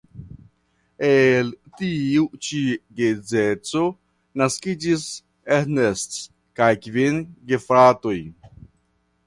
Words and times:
El 1.07 1.51
tiu 1.81 2.23
ĉi 2.47 2.61
geedzeco 3.01 3.83
naskiĝis 4.43 5.05
Ernst 5.59 6.19
kaj 6.61 6.71
kvin 6.87 7.21
gefratoj. 7.53 8.19